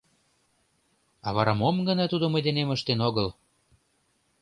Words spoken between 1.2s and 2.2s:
А вара мом гына